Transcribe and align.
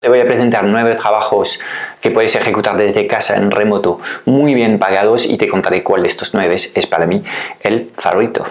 Te 0.00 0.08
voy 0.08 0.20
a 0.20 0.24
presentar 0.24 0.64
nueve 0.64 0.94
trabajos 0.94 1.58
que 2.00 2.10
puedes 2.10 2.34
ejecutar 2.34 2.78
desde 2.78 3.06
casa 3.06 3.36
en 3.36 3.50
remoto, 3.50 4.00
muy 4.24 4.54
bien 4.54 4.78
pagados 4.78 5.26
y 5.26 5.36
te 5.36 5.46
contaré 5.46 5.82
cuál 5.82 6.00
de 6.00 6.08
estos 6.08 6.32
nueve 6.32 6.54
es 6.54 6.86
para 6.86 7.04
mí 7.04 7.22
el 7.60 7.90
favorito. 7.92 8.42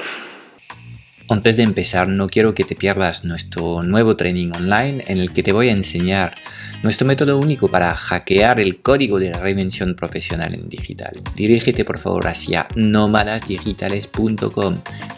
Antes 1.28 1.58
de 1.58 1.64
empezar, 1.64 2.08
no 2.08 2.28
quiero 2.28 2.54
que 2.54 2.66
te 2.66 2.76
pierdas 2.76 3.26
nuestro 3.26 3.82
nuevo 3.82 4.16
training 4.16 4.52
online 4.52 5.04
en 5.08 5.18
el 5.18 5.34
que 5.34 5.42
te 5.42 5.52
voy 5.52 5.70
a 5.70 5.72
enseñar 5.72 6.36
nuestro 6.84 7.08
método 7.08 7.40
único 7.40 7.68
para 7.68 7.96
hackear 7.96 8.60
el 8.60 8.84
código 8.84 9.18
de 9.18 9.32
la 9.32 9.40
reinvención 9.40 9.96
profesional 9.96 10.54
en 10.54 10.70
digital. 10.70 11.20
Dirígete 11.36 11.84
por 11.84 11.98
favor 11.98 12.28
hacia 12.28 12.68
nómadasdigitales.com 12.76 14.78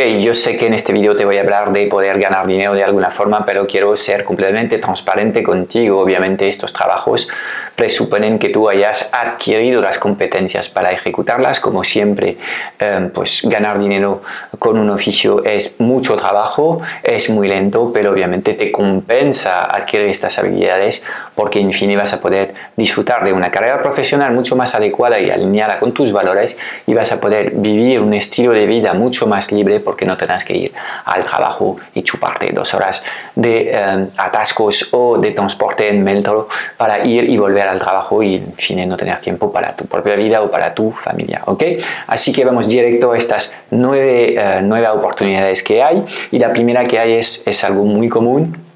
Yo 0.00 0.32
sé 0.32 0.56
que 0.56 0.66
en 0.66 0.72
este 0.72 0.94
video 0.94 1.14
te 1.14 1.26
voy 1.26 1.36
a 1.36 1.42
hablar 1.42 1.72
de 1.72 1.86
poder 1.86 2.18
ganar 2.18 2.46
dinero 2.46 2.72
de 2.72 2.82
alguna 2.82 3.10
forma, 3.10 3.44
pero 3.44 3.66
quiero 3.66 3.94
ser 3.96 4.24
completamente 4.24 4.78
transparente 4.78 5.42
contigo. 5.42 6.00
Obviamente 6.00 6.48
estos 6.48 6.72
trabajos 6.72 7.28
presuponen 7.76 8.38
que 8.38 8.48
tú 8.48 8.70
hayas 8.70 9.10
adquirido 9.12 9.82
las 9.82 9.98
competencias 9.98 10.70
para 10.70 10.90
ejecutarlas. 10.90 11.60
Como 11.60 11.84
siempre, 11.84 12.38
em, 12.78 13.10
pues 13.10 13.42
ganar 13.44 13.78
dinero 13.78 14.22
con 14.58 14.78
un 14.78 14.88
oficio 14.88 15.44
es 15.44 15.78
mucho 15.80 16.16
trabajo, 16.16 16.80
es 17.02 17.28
muy 17.28 17.46
lento, 17.46 17.90
pero 17.92 18.10
obviamente 18.12 18.54
te 18.54 18.72
compensa 18.72 19.64
adquirir 19.64 20.06
estas 20.06 20.38
habilidades 20.38 21.04
porque 21.34 21.60
en 21.60 21.72
fin 21.72 21.94
vas 21.96 22.14
a 22.14 22.20
poder 22.20 22.54
disfrutar 22.76 23.22
de 23.24 23.34
una 23.34 23.50
carrera 23.50 23.82
profesional 23.82 24.32
mucho 24.32 24.56
más 24.56 24.74
adecuada 24.74 25.18
y 25.18 25.30
alineada 25.30 25.76
con 25.76 25.92
tus 25.92 26.10
valores 26.10 26.56
y 26.86 26.94
vas 26.94 27.12
a 27.12 27.20
poder 27.20 27.50
vivir 27.50 28.00
un 28.00 28.14
estilo 28.14 28.52
de 28.52 28.66
vida 28.66 28.94
mucho 28.94 29.26
más 29.26 29.52
libre 29.52 29.80
porque 29.90 30.06
no 30.06 30.16
tendrás 30.16 30.44
que 30.44 30.56
ir 30.56 30.72
al 31.04 31.24
trabajo 31.24 31.76
y 31.94 32.04
chuparte 32.04 32.52
dos 32.52 32.72
horas 32.74 33.02
de 33.34 33.72
em, 33.72 34.06
atascos 34.16 34.86
o 34.92 35.18
de 35.18 35.32
transporte 35.32 35.88
en 35.88 36.04
metro 36.04 36.46
para 36.76 37.04
ir 37.04 37.28
y 37.28 37.36
volver 37.36 37.66
al 37.66 37.80
trabajo 37.80 38.22
y 38.22 38.36
en 38.36 38.52
fin 38.52 38.88
no 38.88 38.96
tener 38.96 39.18
tiempo 39.18 39.50
para 39.50 39.74
tu 39.74 39.86
propia 39.86 40.14
vida 40.14 40.42
o 40.42 40.48
para 40.48 40.72
tu 40.72 40.92
familia. 40.92 41.42
¿ok? 41.46 41.64
Así 42.06 42.32
que 42.32 42.44
vamos 42.44 42.68
directo 42.68 43.10
a 43.10 43.18
estas 43.18 43.62
nueve, 43.72 44.36
eh, 44.38 44.60
nueve 44.62 44.86
oportunidades 44.86 45.64
que 45.64 45.82
hay 45.82 46.04
y 46.30 46.38
la 46.38 46.52
primera 46.52 46.84
que 46.84 47.00
hay 47.00 47.14
es, 47.14 47.42
es 47.44 47.64
algo 47.64 47.82
muy 47.84 48.08
común 48.08 48.69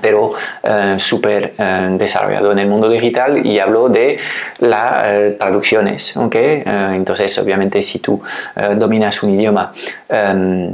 pero 0.00 0.32
eh, 0.62 0.94
súper 0.98 1.54
eh, 1.58 1.88
desarrollado 1.92 2.52
en 2.52 2.58
el 2.60 2.68
mundo 2.68 2.88
digital 2.88 3.44
y 3.44 3.58
hablo 3.58 3.88
de 3.88 4.18
las 4.58 5.06
eh, 5.06 5.36
traducciones. 5.38 6.16
¿okay? 6.16 6.62
entonces, 6.94 7.36
obviamente, 7.38 7.82
si 7.82 7.98
tú 7.98 8.20
dominas 8.76 9.22
un 9.22 9.30
idioma 9.30 9.72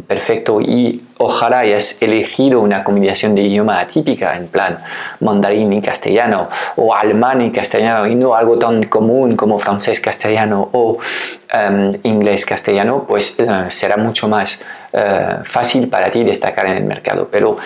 perfecto 0.06 0.60
y 0.60 1.02
ojalá 1.18 1.60
hayas 1.60 2.02
elegido 2.02 2.60
una 2.60 2.84
combinación 2.84 3.34
de 3.34 3.42
idioma 3.42 3.80
atípica, 3.80 4.36
en 4.36 4.48
plan 4.48 4.78
mandarín 5.20 5.72
y 5.72 5.80
castellano, 5.80 6.48
o 6.76 6.94
alemán 6.94 7.40
y 7.42 7.50
castellano, 7.50 8.06
y 8.06 8.14
no 8.14 8.34
algo 8.34 8.58
tan 8.58 8.82
común 8.84 9.36
como 9.36 9.58
francés 9.58 10.00
castellano 10.00 10.68
o 10.72 10.98
inglés 12.02 12.44
castellano, 12.44 13.04
pues 13.08 13.36
será 13.68 13.96
mucho 13.96 14.28
más 14.28 14.62
fácil 15.44 15.88
para 15.88 16.10
ti 16.10 16.22
destacar 16.24 16.66
en 16.66 16.72
el 16.72 16.84
mercado. 16.84 17.28
Pero 17.30 17.56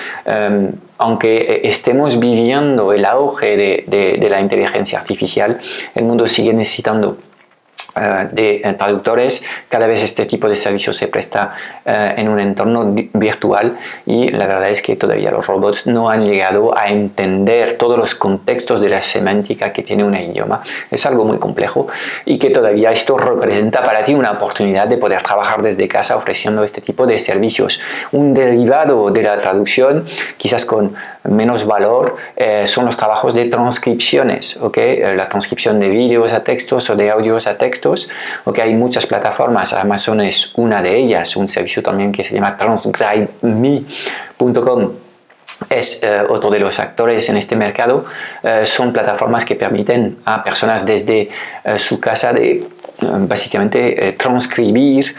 aunque 0.98 1.62
estemos 1.64 2.20
viviendo 2.20 2.92
el 2.92 3.04
auge 3.06 3.56
de, 3.56 4.28
la 4.28 4.40
inteligencia 4.40 4.98
artificial, 4.98 5.58
el 5.94 6.04
mundo 6.04 6.26
sigue 6.26 6.52
necesitando 6.52 7.16
eh, 7.16 7.29
de 7.94 8.60
eh, 8.62 8.74
traductores, 8.78 9.44
cada 9.68 9.86
vez 9.86 10.02
este 10.02 10.24
tipo 10.26 10.48
de 10.48 10.56
servicio 10.56 10.92
se 10.92 11.08
presta 11.08 11.54
eh, 11.84 12.14
en 12.16 12.28
un 12.28 12.38
entorno 12.38 12.94
virtual 13.12 13.76
y 14.06 14.30
la 14.30 14.46
verdad 14.46 14.70
es 14.70 14.80
que 14.80 14.96
todavía 14.96 15.30
los 15.30 15.46
robots 15.46 15.86
no 15.86 16.08
han 16.08 16.24
llegado 16.24 16.76
a 16.76 16.88
entender 16.88 17.74
todos 17.74 17.98
los 17.98 18.14
contextos 18.14 18.80
de 18.80 18.88
la 18.88 19.02
semántica 19.02 19.72
que 19.72 19.82
tiene 19.82 20.04
un 20.04 20.14
idioma. 20.14 20.62
Es 20.90 21.04
algo 21.06 21.24
muy 21.24 21.38
complejo 21.38 21.88
y 22.24 22.38
que 22.38 22.50
todavía 22.50 22.92
esto 22.92 23.18
representa 23.18 23.82
para 23.82 24.02
ti 24.02 24.14
una 24.14 24.32
oportunidad 24.32 24.86
de 24.86 24.96
poder 24.96 25.22
trabajar 25.22 25.62
desde 25.62 25.88
casa 25.88 26.16
ofreciendo 26.16 26.62
este 26.62 26.80
tipo 26.80 27.06
de 27.06 27.18
servicios. 27.18 27.80
Un 28.12 28.34
derivado 28.34 29.10
de 29.10 29.22
la 29.22 29.38
traducción, 29.38 30.04
quizás 30.36 30.64
con 30.64 30.94
menos 31.24 31.66
valor, 31.66 32.16
son 32.64 32.86
los 32.86 32.96
trabajos 32.96 33.34
de 33.34 33.46
transcripciones, 33.46 34.56
¿okay? 34.56 35.00
la 35.14 35.28
transcripción 35.28 35.78
de 35.80 35.88
vídeos 35.88 36.32
a 36.32 36.42
textos 36.42 36.88
o 36.90 36.96
de 36.96 37.10
audios 37.10 37.46
a 37.46 37.58
textos 37.58 37.79
porque 38.44 38.62
hay 38.62 38.74
muchas 38.74 39.06
plataformas, 39.06 39.72
Amazon 39.72 40.20
es 40.20 40.52
una 40.56 40.82
de 40.82 40.96
ellas, 40.96 41.36
un 41.36 41.48
servicio 41.48 41.82
también 41.82 42.12
que 42.12 42.22
se 42.24 42.34
llama 42.34 42.56
transcribeme.com 42.56 44.90
es 45.68 46.02
eh, 46.02 46.22
otro 46.28 46.50
de 46.50 46.58
los 46.58 46.78
actores 46.78 47.28
en 47.28 47.36
este 47.36 47.56
mercado. 47.56 48.04
Eh, 48.42 48.64
son 48.64 48.92
plataformas 48.92 49.44
que 49.44 49.56
permiten 49.56 50.18
a 50.24 50.42
personas 50.42 50.86
desde 50.86 51.28
eh, 51.64 51.78
su 51.78 52.00
casa 52.00 52.32
de 52.32 52.66
básicamente 53.02 54.14
transcribir 54.18 55.16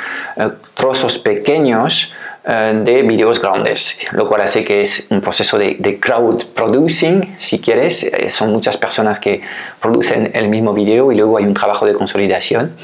trozos 0.75 1.17
pequeños 1.17 2.13
de 2.43 3.03
vídeos 3.03 3.39
grandes, 3.39 3.99
lo 4.13 4.27
cual 4.27 4.41
hace 4.41 4.65
que 4.65 4.81
es 4.81 5.07
un 5.11 5.21
proceso 5.21 5.59
de, 5.59 5.99
crowd 5.99 6.43
producing, 6.55 7.35
si 7.37 7.59
quieres. 7.59 8.03
Eh, 8.03 8.29
son 8.29 8.51
muchas 8.51 8.77
personas 8.77 9.19
que 9.19 9.41
producen 9.79 10.31
el 10.33 10.49
mismo 10.49 10.73
vídeo 10.73 11.11
y 11.11 11.15
luego 11.15 11.37
hay 11.37 11.45
un 11.45 11.53
trabajo 11.53 11.85
de 11.85 11.93
consolidación. 11.93 12.75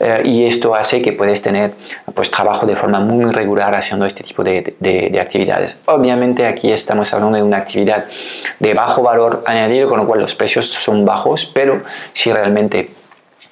Eh, 0.00 0.22
y 0.24 0.46
esto 0.46 0.74
hace 0.74 1.02
que 1.02 1.12
puedes 1.12 1.42
tener 1.42 1.74
pues, 2.14 2.30
trabajo 2.30 2.66
de 2.66 2.76
forma 2.76 2.98
muy 2.98 3.30
regular 3.30 3.74
haciendo 3.74 4.06
este 4.06 4.24
tipo 4.24 4.42
de, 4.42 4.74
de, 4.80 5.20
actividades. 5.20 5.76
Obviamente 5.84 6.46
aquí 6.46 6.72
estamos 6.72 7.12
hablando 7.12 7.36
de 7.36 7.42
una 7.42 7.58
actividad 7.58 8.06
de 8.58 8.74
bajo 8.74 9.02
valor 9.02 9.44
añadido, 9.46 9.88
con 9.88 9.98
lo 9.98 10.06
cual 10.06 10.20
los 10.20 10.34
precios 10.34 10.66
son 10.66 11.04
bajos, 11.04 11.44
pero 11.46 11.82
si 12.12 12.32
realmente 12.32 12.90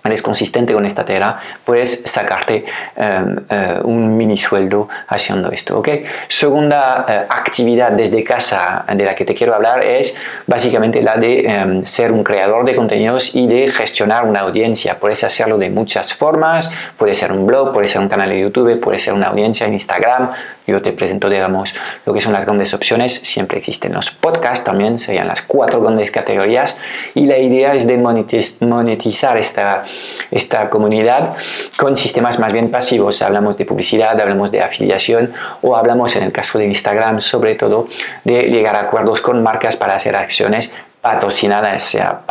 eres 0.05 0.23
consistente 0.23 0.73
con 0.73 0.85
esta 0.85 1.05
tarea, 1.05 1.39
puedes 1.65 2.03
sacarte 2.05 2.65
em, 2.97 3.37
eh, 3.49 3.81
un 3.85 4.17
mini 4.17 4.37
sueldo 4.37 4.89
haciendo 5.09 5.51
esto. 5.51 5.79
¿okay? 5.79 6.05
Segunda 6.29 7.05
eh, 7.09 7.27
actividad 7.29 7.93
desde 7.93 8.25
casa 8.25 8.85
de 8.93 9.05
la 9.05 9.15
que 9.15 9.25
te 9.25 9.35
quiero 9.35 9.55
hablar 9.55 9.85
es 9.85 10.17
básicamente 10.47 11.03
la 11.03 11.17
de 11.17 11.47
em, 11.47 11.85
ser 11.85 12.13
un 12.13 12.25
creador 12.25 12.65
de 12.65 12.75
contenidos 12.75 13.35
y 13.35 13.47
de 13.47 13.69
gestionar 13.69 14.25
una 14.25 14.41
audiencia. 14.41 14.99
Puedes 14.99 15.23
hacerlo 15.25 15.59
de 15.59 15.71
muchas 15.71 16.15
formas, 16.15 16.71
puede 16.97 17.15
ser 17.15 17.33
un 17.33 17.47
blog, 17.47 17.73
puede 17.73 17.87
ser 17.87 18.01
un 18.01 18.09
canal 18.09 18.31
de 18.31 18.41
YouTube, 18.41 18.81
puede 18.81 18.99
ser 18.99 19.15
una 19.15 19.29
audiencia 19.29 19.67
en 19.67 19.75
Instagram. 19.75 20.31
Yo 20.67 20.81
te 20.81 20.93
presento, 20.93 21.29
digamos, 21.29 21.75
lo 22.07 22.15
que 22.15 22.21
son 22.21 22.33
las 22.33 22.45
grandes 22.45 22.73
opciones. 22.73 23.13
Siempre 23.13 23.59
existen 23.59 23.93
los 23.93 24.11
podcasts 24.11 24.65
también, 24.65 24.99
serían 24.99 25.27
las 25.27 25.43
cuatro 25.43 25.81
grandes 25.81 26.11
categorías. 26.11 26.77
Y 27.15 27.27
la 27.27 27.39
idea 27.39 27.75
es 27.75 27.87
de 27.87 27.99
monetizar 27.99 29.37
esta 29.37 29.85
esta 30.31 30.71
comunidad 30.71 31.35
con 31.77 31.97
sistemas 31.97 32.39
más 32.39 32.53
bien 32.53 32.71
pasivos. 32.71 33.23
Hablamos 33.23 33.57
de 33.57 33.65
publicidad, 33.65 34.21
hablamos 34.21 34.51
de 34.51 34.63
afiliación 34.63 35.33
o 35.61 35.77
hablamos 35.77 36.17
en 36.17 36.25
el 36.25 36.33
caso 36.33 36.59
de 36.59 36.67
Instagram 36.67 37.21
sobre 37.21 37.55
todo 37.55 37.87
de 38.25 38.45
llegar 38.45 38.77
a 38.77 38.81
acuerdos 38.81 39.21
con 39.21 39.43
marcas 39.43 39.77
para 39.77 39.95
hacer 39.95 40.17
acciones 40.17 40.73
patrocinadas, 41.01 41.83
sea 41.83 42.23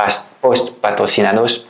post 0.42 0.72
patrocinados 0.82 1.68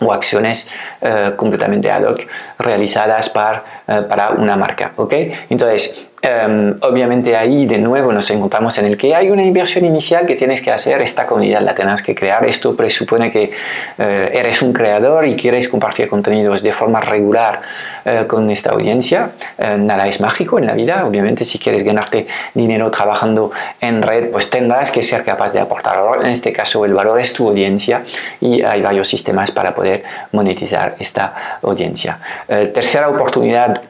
o 0.00 0.12
acciones 0.12 0.68
eh, 1.00 1.32
completamente 1.36 1.90
ad 1.90 2.04
hoc 2.04 2.26
realizadas 2.58 3.28
para, 3.28 3.82
eh, 3.86 4.02
para 4.08 4.30
una 4.30 4.56
marca. 4.56 4.92
¿ok? 4.96 5.14
Entonces, 5.50 6.07
Em, 6.20 6.76
obviamente 6.80 7.36
ahí 7.36 7.66
de 7.66 7.78
nuevo 7.78 8.12
nos 8.12 8.28
encontramos 8.30 8.76
en 8.78 8.86
el 8.86 8.96
que 8.96 9.14
hay 9.14 9.30
una 9.30 9.44
inversión 9.44 9.84
inicial 9.84 10.26
que 10.26 10.34
tienes 10.34 10.60
que 10.60 10.72
hacer, 10.72 11.00
esta 11.00 11.26
comunidad 11.26 11.60
la 11.60 11.76
tienes 11.76 12.02
que 12.02 12.12
crear, 12.12 12.44
esto 12.44 12.74
presupone 12.74 13.30
que 13.30 13.52
eh, 13.98 14.30
eres 14.32 14.60
un 14.62 14.72
creador 14.72 15.28
y 15.28 15.36
quieres 15.36 15.68
compartir 15.68 16.08
contenidos 16.08 16.62
de 16.64 16.72
forma 16.72 17.00
regular 17.00 17.60
eh, 18.04 18.24
con 18.26 18.50
esta 18.50 18.70
audiencia, 18.70 19.30
eh, 19.58 19.76
nada 19.78 20.08
es 20.08 20.20
mágico 20.20 20.58
en 20.58 20.66
la 20.66 20.72
vida, 20.72 21.06
obviamente 21.06 21.44
si 21.44 21.60
quieres 21.60 21.84
ganarte 21.84 22.26
dinero 22.52 22.90
trabajando 22.90 23.52
en 23.80 24.02
red, 24.02 24.30
pues 24.30 24.50
tendrás 24.50 24.90
que 24.90 25.04
ser 25.04 25.24
capaz 25.24 25.52
de 25.52 25.60
aportar 25.60 25.98
valor, 25.98 26.24
en 26.24 26.32
este 26.32 26.52
caso 26.52 26.84
el 26.84 26.94
valor 26.94 27.20
es 27.20 27.32
tu 27.32 27.48
audiencia 27.48 28.02
y 28.40 28.62
hay 28.62 28.82
varios 28.82 29.06
sistemas 29.06 29.52
para 29.52 29.72
poder 29.72 30.02
monetizar 30.32 30.96
esta 30.98 31.58
audiencia. 31.62 32.18
tercera 32.48 33.08
oportunidad 33.08 33.82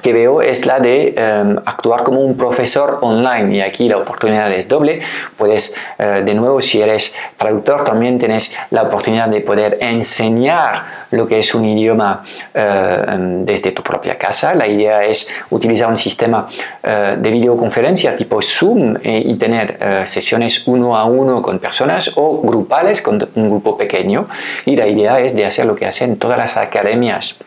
que 0.00 0.12
veo 0.12 0.42
es 0.42 0.66
la 0.66 0.80
de 0.80 1.14
em, 1.16 1.56
actuar 1.64 2.02
como 2.04 2.20
un 2.20 2.36
profesor 2.36 2.98
online 3.02 3.56
y 3.56 3.60
aquí 3.60 3.88
la 3.88 3.98
oportunidad 3.98 4.50
es 4.52 4.68
doble. 4.68 5.00
Puedes, 5.36 5.74
eh, 5.98 6.22
de 6.24 6.34
nuevo, 6.34 6.60
si 6.60 6.80
eres 6.80 7.14
traductor, 7.36 7.84
también 7.84 8.18
tienes 8.18 8.54
la 8.70 8.82
oportunidad 8.82 9.28
de 9.28 9.40
poder 9.40 9.78
enseñar 9.80 10.84
lo 11.10 11.26
que 11.26 11.38
es 11.38 11.54
un 11.54 11.64
idioma 11.64 12.24
eh, 12.54 13.04
em, 13.08 13.44
desde 13.44 13.72
tu 13.72 13.82
propia 13.82 14.16
casa. 14.16 14.54
La 14.54 14.66
idea 14.66 15.04
es 15.04 15.28
utilizar 15.50 15.88
un 15.88 15.96
sistema 15.96 16.48
eh, 16.82 17.16
de 17.18 17.30
videoconferencia 17.30 18.16
tipo 18.16 18.40
Zoom 18.42 18.96
y 19.02 19.34
tener 19.34 19.78
sesiones 20.06 20.66
uno 20.66 20.96
a 20.96 21.04
uno 21.04 21.40
con 21.42 21.58
personas 21.58 22.12
o 22.16 22.40
grupales 22.42 23.02
con 23.02 23.28
un 23.34 23.50
grupo 23.50 23.76
pequeño. 23.76 24.26
Y 24.64 24.76
la 24.76 24.86
idea 24.86 25.20
es 25.20 25.34
de 25.34 25.46
hacer 25.46 25.66
lo 25.66 25.74
que 25.74 25.86
hacen 25.86 26.18
todas 26.18 26.38
las 26.38 26.56
academias 26.56 27.40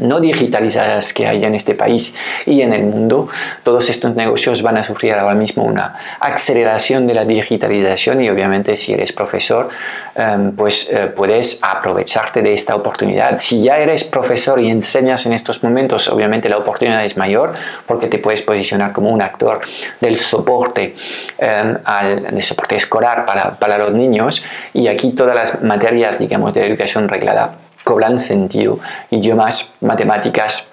no 0.00 0.20
digitalizadas 0.20 1.12
que 1.12 1.26
hay 1.26 1.44
en 1.44 1.54
este 1.54 1.74
país 1.74 2.14
y 2.46 2.62
en 2.62 2.72
el 2.72 2.84
mundo, 2.84 3.28
todos 3.62 3.88
estos 3.88 4.14
negocios 4.14 4.62
van 4.62 4.78
a 4.78 4.82
sufrir 4.82 5.14
ahora 5.14 5.34
mismo 5.34 5.64
una 5.64 5.94
aceleración 6.20 7.06
de 7.06 7.14
la 7.14 7.24
digitalización 7.24 8.22
y 8.22 8.28
obviamente 8.28 8.76
si 8.76 8.92
eres 8.92 9.12
profesor, 9.12 9.68
em, 10.14 10.52
pues 10.52 10.90
eh, 10.90 11.06
puedes 11.14 11.60
aprovecharte 11.62 12.42
de 12.42 12.52
esta 12.52 12.74
oportunidad. 12.74 13.38
Si 13.38 13.62
ya 13.62 13.78
eres 13.78 14.04
profesor 14.04 14.60
y 14.60 14.70
enseñas 14.70 15.26
en 15.26 15.32
estos 15.32 15.62
momentos, 15.62 16.08
obviamente 16.08 16.48
la 16.48 16.58
oportunidad 16.58 17.04
es 17.04 17.16
mayor 17.16 17.52
porque 17.86 18.08
te 18.08 18.18
puedes 18.18 18.42
posicionar 18.42 18.92
como 18.92 19.10
un 19.10 19.22
actor 19.22 19.60
del 20.00 20.16
soporte, 20.16 20.94
em, 21.38 21.76
al, 21.84 22.42
soporte 22.42 22.76
escolar 22.76 23.26
para, 23.26 23.58
para 23.58 23.78
los 23.78 23.92
niños 23.92 24.42
y 24.72 24.88
aquí 24.88 25.12
todas 25.12 25.34
las 25.34 25.62
materias, 25.62 26.18
digamos, 26.18 26.54
de 26.54 26.66
educación 26.66 27.08
reglada 27.08 27.58
cobran 27.84 28.18
sentido, 28.18 28.78
idiomas, 29.10 29.74
matemáticas, 29.80 30.70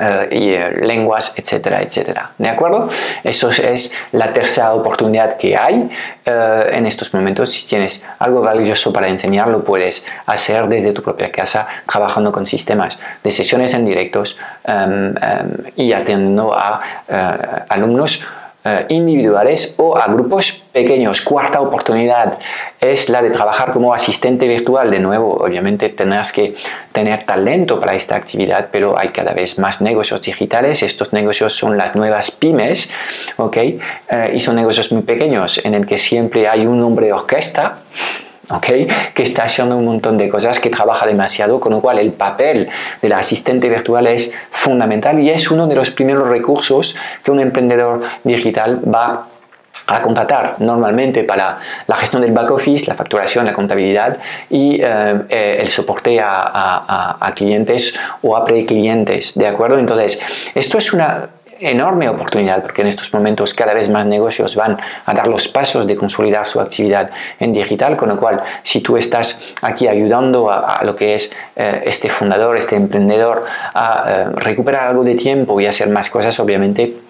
eh, 0.00 0.28
y, 0.30 0.50
eh, 0.50 0.70
lenguas, 0.86 1.34
etcétera, 1.36 1.82
etcétera. 1.82 2.30
¿De 2.38 2.48
acuerdo? 2.48 2.88
Eso 3.24 3.50
es 3.50 3.92
la 4.12 4.32
tercera 4.32 4.72
oportunidad 4.72 5.36
que 5.36 5.56
hay 5.56 5.88
eh, 6.24 6.70
en 6.72 6.86
estos 6.86 7.12
momentos. 7.12 7.50
Si 7.50 7.66
tienes 7.66 8.04
algo 8.20 8.40
valioso 8.40 8.92
para 8.92 9.08
enseñar, 9.08 9.48
lo 9.48 9.64
puedes 9.64 10.04
hacer 10.26 10.68
desde 10.68 10.92
tu 10.92 11.02
propia 11.02 11.32
casa, 11.32 11.66
trabajando 11.90 12.30
con 12.30 12.46
sistemas 12.46 13.00
de 13.24 13.30
sesiones 13.32 13.74
en 13.74 13.86
directos 13.86 14.36
em, 14.62 15.16
em, 15.16 15.72
y 15.74 15.92
atendiendo 15.92 16.54
a 16.54 16.80
alumnos 17.68 18.22
eh, 18.64 18.86
individuales 18.88 19.76
o 19.78 19.96
a 19.96 20.08
grupos 20.08 20.64
pequeños. 20.72 21.20
Cuarta 21.20 21.60
oportunidad 21.60 22.38
es 22.80 23.08
la 23.08 23.22
de 23.22 23.30
trabajar 23.30 23.70
como 23.70 23.94
asistente 23.94 24.48
virtual. 24.48 24.90
De 24.90 24.98
nuevo, 24.98 25.36
obviamente 25.36 25.88
tendrás 25.90 26.32
que 26.32 26.56
tener 26.92 27.24
talento 27.24 27.78
para 27.78 27.94
esta 27.94 28.16
actividad, 28.16 28.68
pero 28.72 28.98
hay 28.98 29.10
cada 29.10 29.32
vez 29.32 29.58
más 29.58 29.80
negocios 29.80 30.22
digitales. 30.22 30.82
Estos 30.82 31.12
negocios 31.12 31.52
son 31.52 31.76
las 31.76 31.94
nuevas 31.94 32.32
pymes, 32.32 32.90
¿ok? 33.36 33.56
Eh, 33.56 33.78
y 34.34 34.40
son 34.40 34.56
negocios 34.56 34.90
muy 34.90 35.02
pequeños 35.02 35.64
en 35.64 35.74
el 35.74 35.86
que 35.86 35.96
siempre 35.96 36.48
hay 36.48 36.66
un 36.66 36.82
hombre 36.82 37.12
orquesta 37.12 37.78
que 38.60 39.22
está 39.22 39.44
haciendo 39.44 39.76
un 39.76 39.84
montón 39.84 40.16
de 40.16 40.28
cosas, 40.28 40.60
que 40.60 40.70
trabaja 40.70 41.06
demasiado, 41.06 41.60
con 41.60 41.72
lo 41.72 41.80
cual 41.80 41.98
el 41.98 42.12
papel 42.12 42.68
del 43.02 43.12
asistente 43.12 43.68
virtual 43.68 44.06
es 44.06 44.32
fundamental 44.50 45.20
y 45.20 45.30
es 45.30 45.50
uno 45.50 45.66
de 45.66 45.74
los 45.74 45.90
primeros 45.90 46.28
recursos 46.28 46.96
que 47.22 47.30
un 47.30 47.40
emprendedor 47.40 48.02
digital 48.24 48.80
va 48.92 49.26
a 49.86 50.02
contratar 50.02 50.56
normalmente 50.58 51.24
para 51.24 51.58
la 51.86 51.96
gestión 51.96 52.22
del 52.22 52.32
back 52.32 52.50
office, 52.50 52.86
la 52.86 52.94
facturación, 52.94 53.46
la 53.46 53.52
contabilidad 53.52 54.18
y 54.50 54.80
eh, 54.82 55.22
eh, 55.28 55.58
el 55.60 55.68
soporte 55.68 56.20
a, 56.20 57.16
a, 57.20 57.34
clientes 57.34 57.98
o 58.22 58.36
a 58.36 58.44
pre-clientes, 58.44 59.34
¿de 59.38 59.46
acuerdo? 59.46 59.78
Entonces, 59.78 60.20
esto 60.54 60.78
es 60.78 60.92
una 60.92 61.28
enorme 61.60 62.08
oportunidad 62.08 62.62
porque 62.62 62.82
en 62.82 62.88
estos 62.88 63.12
momentos 63.12 63.54
cada 63.54 63.74
vez 63.74 63.88
más 63.88 64.06
negocios 64.06 64.56
van 64.56 64.78
a 65.06 65.14
dar 65.14 65.26
los 65.28 65.48
pasos 65.48 65.86
de 65.86 65.96
consolidar 65.96 66.46
su 66.46 66.60
actividad 66.60 67.10
en 67.38 67.52
digital, 67.52 67.96
con 67.96 68.08
lo 68.08 68.16
cual 68.16 68.40
si 68.62 68.80
tú 68.80 68.96
estás 68.96 69.54
aquí 69.62 69.88
ayudando 69.88 70.50
a, 70.50 70.82
lo 70.84 70.94
que 70.94 71.14
es 71.14 71.32
eh, 71.56 71.82
este 71.84 72.08
fundador, 72.08 72.56
este 72.56 72.76
emprendedor 72.76 73.44
a 73.74 74.04
eh, 74.06 74.24
recuperar 74.36 74.88
algo 74.88 75.04
de 75.04 75.14
tiempo 75.14 75.60
y 75.60 75.66
hacer 75.66 75.88
más 75.90 76.10
cosas, 76.10 76.38
obviamente 76.40 77.07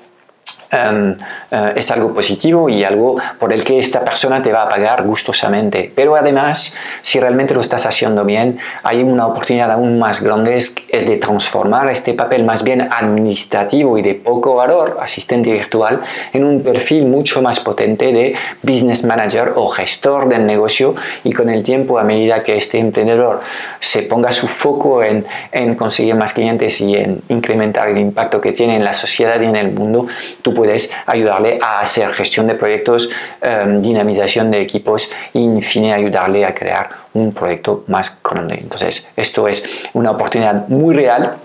Em, 0.70 1.16
eh, 1.50 1.72
es 1.76 1.90
algo 1.90 2.12
positivo 2.12 2.68
y 2.68 2.84
algo 2.84 3.16
por 3.38 3.54
el 3.54 3.64
que 3.64 3.78
esta 3.78 4.04
persona 4.04 4.42
te 4.42 4.52
va 4.52 4.64
a 4.64 4.68
pagar 4.68 5.02
gustosamente. 5.04 5.90
Pero 5.94 6.14
además, 6.14 6.74
si 7.00 7.18
realmente 7.18 7.54
lo 7.54 7.62
estás 7.62 7.86
haciendo 7.86 8.22
bien, 8.24 8.58
hay 8.82 9.02
una 9.02 9.26
oportunidad 9.26 9.70
aún 9.70 9.98
más 9.98 10.22
grande, 10.22 10.56
es, 10.56 10.74
de 10.92 11.16
transformar 11.16 11.88
este 11.88 12.12
papel 12.12 12.44
más 12.44 12.62
bien 12.62 12.82
administrativo 12.82 13.96
y 13.96 14.02
de 14.02 14.14
poco 14.14 14.56
valor, 14.56 14.98
asistente 15.00 15.50
virtual, 15.50 16.00
en 16.34 16.44
un 16.44 16.62
perfil 16.62 17.06
mucho 17.06 17.40
más 17.40 17.60
potente 17.60 18.12
de 18.12 18.34
business 18.62 19.04
manager 19.04 19.54
o 19.56 19.68
gestor 19.68 20.28
del 20.28 20.44
negocio 20.44 20.94
y 21.24 21.32
con 21.32 21.48
el 21.48 21.62
tiempo, 21.62 21.98
a 21.98 22.04
medida 22.04 22.42
que 22.42 22.56
este 22.56 22.78
emprendedor 22.78 23.40
se 23.80 24.02
ponga 24.02 24.32
su 24.32 24.46
foco 24.46 25.02
en, 25.02 25.24
en 25.50 25.74
conseguir 25.76 26.14
más 26.14 26.34
clientes 26.34 26.78
y 26.82 26.94
en 26.94 27.22
incrementar 27.28 27.88
el 27.88 27.96
impacto 27.96 28.38
que 28.40 28.52
tiene 28.52 28.76
en 28.76 28.84
la 28.84 28.92
sociedad 28.92 29.40
y 29.40 29.46
en 29.46 29.56
el 29.56 29.72
mundo, 29.72 30.06
tú 30.42 30.57
puedes 30.58 30.90
ayudarle 31.06 31.60
a 31.62 31.78
hacer 31.78 32.10
gestión 32.10 32.48
de 32.48 32.56
proyectos, 32.56 33.08
em, 33.40 33.80
dinamización 33.80 34.50
de 34.50 34.60
equipos 34.60 35.08
y, 35.32 35.44
en 35.44 35.62
fin, 35.62 35.92
ayudarle 35.92 36.44
a 36.44 36.52
crear 36.52 36.88
un 37.14 37.32
proyecto 37.32 37.84
más 37.86 38.18
grande. 38.28 38.58
Entonces, 38.60 39.08
esto 39.14 39.46
es 39.46 39.62
una 39.92 40.10
oportunidad 40.10 40.66
muy 40.66 40.96
real 40.96 41.36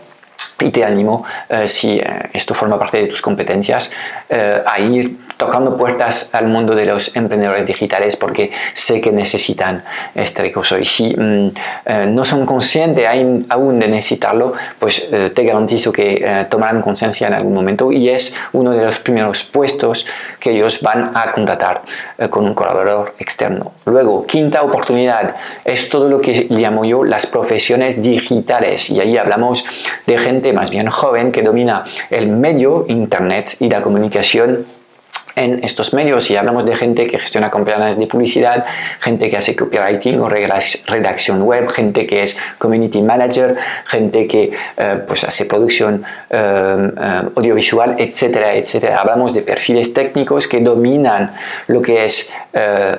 y 0.63 0.71
te 0.71 0.83
animo, 0.83 1.24
eh, 1.50 1.68
si 1.68 1.98
eh, 1.98 2.30
esto 2.33 2.54
forma 2.54 2.80
parte 2.80 2.98
de 3.00 3.07
tus 3.07 3.21
competencias, 3.21 3.92
eh, 4.30 4.62
a 4.65 4.80
ir 4.80 5.18
tocando 5.38 5.75
puertas 5.75 6.33
al 6.33 6.48
mundo 6.48 6.74
de 6.74 6.86
los 6.86 7.15
emprendedores 7.15 7.65
digitales 7.65 8.15
porque 8.15 8.51
sé 8.74 9.01
que 9.01 9.12
necesitan 9.12 9.83
este 10.15 10.42
recurso. 10.42 10.77
Y 10.77 10.86
si 10.86 11.15
mm, 11.15 11.51
no 12.07 12.24
son 12.24 12.45
conscientes 12.45 13.06
aún 13.50 13.80
de 13.80 13.88
necesitarlo, 13.88 14.54
pues 14.80 15.10
te 15.10 15.44
garantizo 15.44 15.92
que 15.92 16.45
tomarán 16.50 16.81
conciencia 16.81 17.27
en 17.27 17.33
algún 17.33 17.54
momento 17.54 17.92
y 17.92 18.10
es 18.10 18.36
uno 18.54 18.71
de 18.71 18.86
los 18.86 19.00
primeros 19.00 19.44
puestos 19.44 20.06
que 20.39 20.51
ellos 20.51 20.81
van 20.81 21.12
a 21.13 21.31
contratar 21.31 21.81
con 22.30 22.45
un 22.45 22.54
colaborador 22.54 23.15
externo. 23.19 23.74
Luego, 23.86 24.25
quinta 24.25 24.62
oportunidad. 24.62 25.36
Es 25.65 25.89
todo 25.89 26.07
lo 26.07 26.21
que 26.21 26.48
llamo 26.50 26.86
yo 26.86 27.04
las 27.04 27.25
profesiones 27.25 28.01
digitales. 28.01 28.89
Y 28.89 29.01
ahí 29.01 29.18
hablamos 29.18 29.65
de 30.06 30.18
gente 30.19 30.52
más 30.53 30.69
bien 30.69 30.88
joven 30.88 31.31
que 31.31 31.41
domina 31.41 31.83
el 32.09 32.27
medio 32.27 32.85
Internet 32.88 33.57
y 33.59 33.69
la 33.69 33.81
comunicación 33.81 34.65
en 35.35 35.63
estos 35.63 35.94
medios 35.94 36.30
y 36.30 36.35
hablamos 36.35 36.65
de 36.65 36.75
gente 36.75 37.07
que 37.07 37.18
gestiona 37.18 37.50
campañas 37.50 37.97
de 37.97 38.07
publicidad, 38.07 38.65
gente 39.00 39.30
que 39.30 39.38
hace 39.38 39.56
copywriting 39.56 40.19
o 40.19 40.30
redacción 40.30 41.41
web, 41.41 41.68
gente 41.69 42.06
que 42.06 42.24
es 42.24 42.38
community 42.57 43.01
manager, 43.01 43.56
gente 43.86 44.27
que 44.27 44.51
eh, 44.77 45.00
pues 45.08 45.24
hace 45.24 45.46
producción 45.46 46.03
eh, 46.29 46.91
eh, 47.01 47.22
audiovisual, 47.36 47.96
etcétera, 47.98 48.55
etcétera. 48.55 49.00
Hablamos 49.00 49.34
de 49.34 49.41
perfiles 49.41 49.93
técnicos 49.93 50.48
que 50.48 50.60
dominan 50.60 51.34
lo 51.67 51.81
que 51.81 52.05
es 52.05 52.31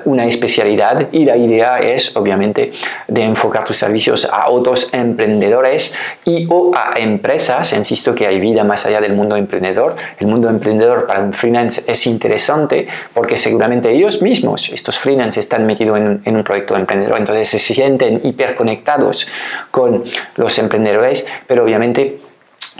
una 0.03 0.25
especialidad 0.25 1.07
y 1.13 1.23
la 1.23 1.37
idea 1.37 1.79
es 1.79 2.17
obviamente 2.17 2.73
de 3.07 3.23
enfocar 3.23 3.63
tus 3.63 3.77
servicios 3.77 4.27
a 4.29 4.49
otros 4.49 4.93
emprendedores 4.93 5.95
y 6.25 6.45
o 6.49 6.73
a 6.75 6.99
empresas. 6.99 7.71
Insisto 7.71 8.13
que 8.13 8.27
hay 8.27 8.41
vida 8.41 8.65
más 8.65 8.85
allá 8.85 8.99
del 8.99 9.13
mundo 9.13 9.37
emprendedor. 9.37 9.95
El 10.19 10.27
mundo 10.27 10.49
emprendedor 10.49 11.07
para 11.07 11.21
un 11.21 11.31
freelance 11.31 11.83
es 11.87 12.05
interesante 12.05 12.24
interesante 12.25 12.87
porque 13.13 13.37
seguramente 13.37 13.91
ellos 13.91 14.21
mismos, 14.21 14.69
estos 14.69 14.97
freelance, 14.97 15.39
están 15.39 15.65
metidos 15.67 15.97
en, 15.99 16.35
un 16.35 16.43
proyecto 16.43 16.75
emprendedor, 16.75 17.19
entonces 17.19 17.47
se 17.47 17.59
sienten 17.59 18.21
hiperconectados 18.23 19.27
con 19.69 20.03
los 20.35 20.57
emprendedores, 20.57 21.27
pero 21.47 21.63
obviamente 21.63 22.19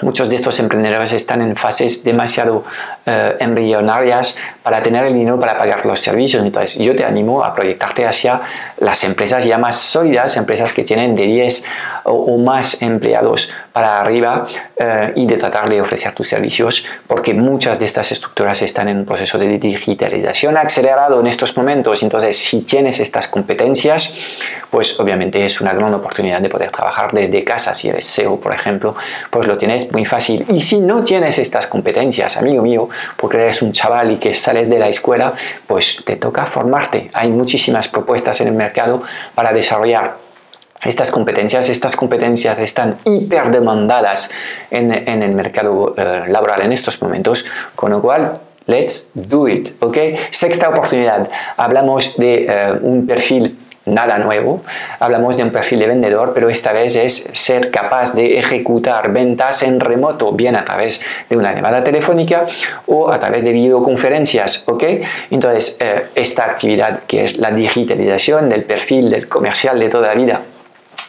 Muchos 0.01 0.27
de 0.27 0.35
estos 0.35 0.59
emprendedores 0.59 1.13
están 1.13 1.41
en 1.41 1.55
fases 1.55 2.03
demasiado 2.03 2.65
eh, 3.07 3.35
embrionarias 3.39 4.35
para 4.63 4.81
tener 4.81 5.05
el 5.05 5.13
dinero 5.13 5.39
para 5.39 5.55
pagar 5.57 5.85
los 5.85 5.99
servicios. 5.99 6.43
Entonces, 6.43 6.75
yo 6.77 6.95
te 6.95 7.05
animo 7.05 7.43
a 7.43 7.53
proyectarte 7.53 8.03
hacia 8.07 8.41
las 8.79 9.03
empresas 9.03 9.45
ya 9.45 9.59
más 9.59 9.77
sólidas, 9.77 10.35
empresas 10.37 10.73
que 10.73 10.83
tienen 10.83 11.15
de 11.15 11.27
10 11.27 11.63
o, 12.05 12.37
más 12.39 12.81
empleados 12.81 13.51
para 13.71 14.01
arriba 14.01 14.47
eh, 14.75 15.13
y 15.15 15.27
de 15.27 15.37
tratar 15.37 15.69
de 15.69 15.81
ofrecer 15.81 16.13
tus 16.13 16.27
servicios, 16.27 16.83
porque 17.05 17.35
muchas 17.35 17.77
de 17.77 17.85
estas 17.85 18.11
estructuras 18.11 18.61
están 18.63 18.87
en 18.89 18.97
un 18.97 19.05
proceso 19.05 19.37
de 19.37 19.59
digitalización 19.59 20.57
acelerado 20.57 21.19
en 21.19 21.27
estos 21.27 21.55
momentos. 21.57 22.01
Entonces, 22.01 22.35
si 22.35 22.61
tienes 22.61 22.99
estas 22.99 23.27
competencias, 23.27 24.15
pues 24.71 24.99
obviamente 24.99 25.45
es 25.45 25.61
una 25.61 25.73
gran 25.73 25.93
oportunidad 25.93 26.41
de 26.41 26.49
poder 26.49 26.71
trabajar 26.71 27.11
desde 27.13 27.43
casa. 27.43 27.73
Si 27.75 27.87
eres 27.87 28.05
SEO, 28.05 28.39
por 28.39 28.53
ejemplo, 28.53 28.95
pues 29.29 29.47
lo 29.47 29.57
tienes 29.57 29.91
muy 29.91 30.05
fácil. 30.05 30.45
Y 30.49 30.59
si 30.61 30.79
no 30.79 31.03
tienes 31.03 31.37
estas 31.37 31.67
competencias, 31.67 32.37
amigo 32.37 32.63
mío, 32.63 32.89
porque 33.17 33.37
eres 33.37 33.61
un 33.61 33.71
chaval 33.71 34.11
y 34.11 34.17
que 34.17 34.33
sales 34.33 34.69
de 34.69 34.79
la 34.79 34.89
escuela, 34.89 35.33
pues 35.67 36.03
te 36.05 36.15
toca 36.15 36.45
formarte. 36.45 37.09
Hay 37.13 37.29
muchísimas 37.29 37.87
propuestas 37.87 38.41
en 38.41 38.47
el 38.47 38.53
mercado 38.53 39.01
para 39.33 39.51
desarrollar 39.51 40.17
estas 40.83 41.11
competencias. 41.11 41.69
Estas 41.69 41.95
competencias 41.95 42.59
están 42.59 42.97
hiper 43.05 43.51
demandadas 43.51 44.29
en, 44.69 44.91
en 44.91 45.23
el 45.23 45.31
mercado 45.33 45.93
eh, 45.97 46.23
laboral 46.27 46.61
en 46.61 46.71
estos 46.71 47.01
momentos, 47.01 47.45
con 47.75 47.91
lo 47.91 48.01
cual 48.01 48.39
Let's 48.67 49.11
do 49.13 49.47
it, 49.47 49.69
¿ok? 49.79 49.97
Sexta 50.31 50.69
oportunidad. 50.69 51.29
Hablamos 51.55 52.17
de 52.17 52.47
eh, 52.49 52.73
un 52.81 53.05
perfil 53.05 53.59
nada 53.85 54.17
nuevo. 54.19 54.63
Hablamos 54.99 55.37
de 55.37 55.43
un 55.43 55.51
perfil 55.51 55.79
de 55.79 55.87
vendedor, 55.87 56.33
pero 56.33 56.49
esta 56.49 56.73
vez 56.73 56.95
es 56.95 57.29
ser 57.33 57.71
capaz 57.71 58.13
de 58.13 58.37
ejecutar 58.37 59.11
ventas 59.11 59.63
en 59.63 59.79
remoto, 59.79 60.31
bien 60.33 60.55
a 60.55 60.65
través 60.65 61.01
de 61.29 61.37
una 61.37 61.53
llamada 61.53 61.83
telefónica 61.83 62.45
o 62.87 63.11
a 63.11 63.19
través 63.19 63.43
de 63.43 63.51
videoconferencias. 63.51 64.65
Entonces, 65.31 65.77
eh, 65.79 66.07
esta 66.15 66.45
actividad 66.45 67.01
que 67.07 67.23
es 67.23 67.37
la 67.37 67.51
digitalización 67.51 68.49
del 68.49 68.63
perfil 68.63 69.09
del 69.09 69.27
comercial 69.27 69.79
de 69.79 69.89
toda 69.89 70.07
la 70.09 70.15
vida 70.15 70.41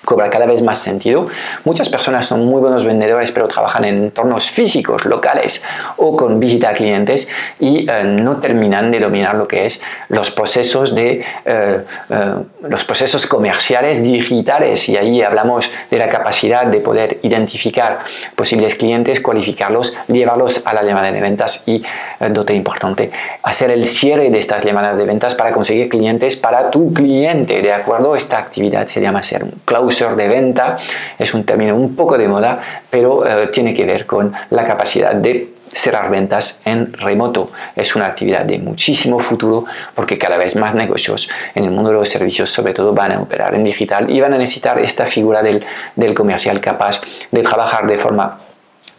cobra 0.06 0.30
cada 0.30 0.46
vez 0.46 0.62
más 0.62 0.78
sentido. 0.78 1.26
Muchas 1.64 1.90
personas 1.90 2.24
son 2.26 2.46
muy 2.46 2.60
buenos 2.60 2.84
vendedores, 2.84 3.32
pero 3.32 3.48
trabajan 3.48 3.84
en 3.84 4.04
entornos 4.04 4.50
físicos, 4.50 5.04
locales 5.04 5.62
o 5.96 6.16
con 6.16 6.40
visita 6.40 6.70
a 6.70 6.74
clientes 6.74 7.28
y 7.58 7.90
eh, 7.90 8.04
no 8.04 8.38
terminan 8.38 8.90
de 8.90 9.00
dominar 9.00 9.34
lo 9.34 9.46
que 9.46 9.66
es 9.66 9.80
los 10.08 10.30
procesos 10.30 10.94
de 10.94 11.24
eh, 11.44 11.84
eh, 12.08 12.34
los 12.62 12.84
procesos 12.84 13.26
comerciales 13.26 14.02
digitales. 14.02 14.88
Y 14.88 14.96
ahí 14.96 15.22
hablamos 15.22 15.68
de 15.90 15.98
la 15.98 16.08
capacidad 16.08 16.66
de 16.66 16.78
poder 16.78 17.18
identificar 17.22 17.98
posibles 18.36 18.76
clientes, 18.76 19.20
cualificarlos, 19.20 19.94
llevarlos 20.06 20.62
a 20.66 20.72
la 20.72 20.82
llamada 20.84 21.10
de 21.10 21.20
ventas 21.20 21.64
y, 21.66 21.82
dote 22.30 22.54
importante, 22.54 23.10
hacer 23.42 23.70
el 23.70 23.86
cierre 23.86 24.30
de 24.30 24.38
estas 24.38 24.64
llamadas 24.64 24.96
de 24.96 25.04
ventas 25.04 25.34
para 25.34 25.50
conseguir 25.50 25.88
clientes 25.88 26.36
para 26.36 26.70
tu 26.70 26.92
cliente. 26.92 27.60
¿De 27.60 27.72
acuerdo? 27.72 28.14
Esta 28.14 28.38
actividad 28.38 28.86
se 28.86 29.00
llama 29.00 29.22
ser 29.22 29.42
un 29.42 29.60
close 29.64 29.95
de 30.00 30.28
venta, 30.28 30.76
es 31.18 31.32
un 31.32 31.44
término 31.44 31.74
un 31.74 31.96
poco 31.96 32.18
de 32.18 32.28
moda, 32.28 32.60
pero 32.90 33.26
eh, 33.26 33.48
tiene 33.48 33.72
que 33.72 33.86
ver 33.86 34.04
con 34.04 34.32
la 34.50 34.66
capacidad 34.66 35.14
de 35.14 35.54
cerrar 35.68 36.10
ventas 36.10 36.60
en 36.64 36.92
remoto. 36.92 37.50
Es 37.74 37.96
una 37.96 38.06
actividad 38.06 38.44
de 38.44 38.58
muchísimo 38.58 39.18
futuro 39.18 39.64
porque 39.94 40.18
cada 40.18 40.36
vez 40.36 40.56
más 40.56 40.74
negocios 40.74 41.28
en 41.54 41.64
el 41.64 41.70
mundo 41.70 41.90
de 41.90 41.96
los 41.96 42.08
servicios 42.08 42.50
sobre 42.50 42.72
todo 42.72 42.92
van 42.92 43.12
a 43.12 43.20
operar 43.20 43.54
en 43.54 43.64
digital 43.64 44.10
y 44.10 44.20
van 44.20 44.34
a 44.34 44.38
necesitar 44.38 44.78
esta 44.78 45.06
figura 45.06 45.42
del, 45.42 45.64
del 45.96 46.14
comercial 46.14 46.60
capaz 46.60 47.00
de 47.30 47.42
trabajar 47.42 47.86
de 47.86 47.98
forma 47.98 48.38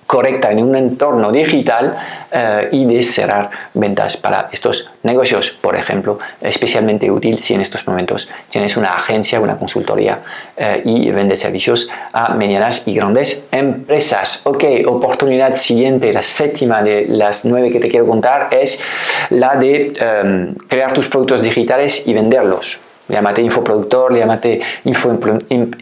correcta 0.07 0.51
en 0.51 0.63
un 0.63 0.75
entorno 0.75 1.31
digital 1.31 1.95
eh, 2.31 2.69
y 2.71 2.85
de 2.85 3.03
cerrar 3.03 3.49
ventas 3.73 4.15
para 4.17 4.47
estos 4.51 4.89
negocios. 5.03 5.51
Por 5.51 5.75
ejemplo, 5.75 6.17
especialmente 6.41 7.11
útil 7.11 7.37
si 7.39 7.53
en 7.53 7.61
estos 7.61 7.85
momentos 7.85 8.29
tienes 8.49 8.77
una 8.77 8.89
agencia, 8.89 9.39
una 9.39 9.57
consultoría 9.57 10.21
eh, 10.55 10.81
y 10.85 11.11
vendes 11.11 11.39
servicios 11.39 11.89
a 12.13 12.33
medianas 12.33 12.87
y 12.87 12.95
grandes 12.95 13.47
empresas. 13.51 14.41
Ok, 14.45 14.63
oportunidad 14.87 15.53
siguiente, 15.53 16.11
la 16.13 16.21
séptima 16.21 16.81
de 16.81 17.05
las 17.09 17.43
nueve 17.45 17.69
que 17.69 17.79
te 17.79 17.89
quiero 17.89 18.07
contar 18.07 18.47
es 18.51 18.81
la 19.29 19.55
de 19.55 19.91
em, 19.99 20.55
crear 20.67 20.93
tus 20.93 21.07
productos 21.09 21.41
digitales 21.41 22.07
y 22.07 22.13
venderlos 22.13 22.79
llámate 23.07 23.41
infoproductor, 23.41 24.15
llámate 24.15 24.59
info, 24.83 25.17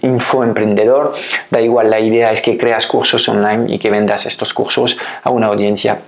infoemprendedor, 0.01 1.13
da 1.50 1.62
igual, 1.62 1.89
la 1.89 2.00
idea 2.00 2.32
es 2.32 2.41
que 2.41 2.58
creas 2.58 2.88
cursos 2.88 3.27
online 3.27 3.74
y 3.74 3.79
que 3.79 3.89
vendas 3.89 4.25
estos 4.25 4.53
cursos 4.53 4.98
a 5.24 5.29
una 5.29 5.48
audiencia 5.48 6.00